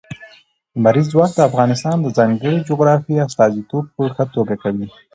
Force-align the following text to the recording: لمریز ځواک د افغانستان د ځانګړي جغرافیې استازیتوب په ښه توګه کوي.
لمریز 0.75 1.07
ځواک 1.13 1.31
د 1.35 1.39
افغانستان 1.49 1.97
د 2.01 2.07
ځانګړي 2.17 2.57
جغرافیې 2.69 3.23
استازیتوب 3.27 3.83
په 3.95 4.01
ښه 4.15 4.25
توګه 4.35 4.55
کوي. 4.63 4.87